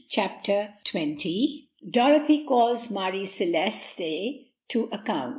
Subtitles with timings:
[0.09, 3.97] CHAPTER XX DOROTHY CALLS MARIE CELESTE
[4.67, 5.29] TO ACCOUNT..